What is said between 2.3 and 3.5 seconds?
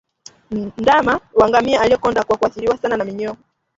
kuathiriwa sana na minyooo